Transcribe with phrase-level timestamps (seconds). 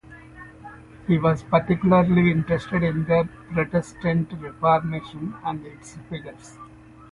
[1.07, 6.57] He was particularly interested in the Protestant Reformation and its figures.